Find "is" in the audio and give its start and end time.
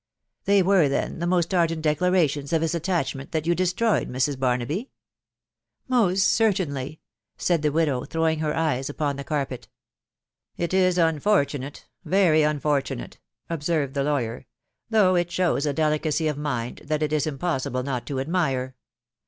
10.73-10.97, 17.13-17.27